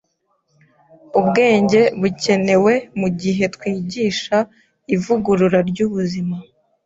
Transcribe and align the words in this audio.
Ubwenge 1.19 1.81
Bukenewe 1.99 2.73
mu 2.99 3.07
Gihe 3.21 3.43
Twigisha 3.55 4.37
Ivugurura 4.95 5.59
ry’Ubuzima 5.69 6.35